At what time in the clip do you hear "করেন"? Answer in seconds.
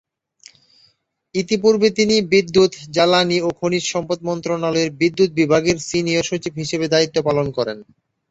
7.57-7.77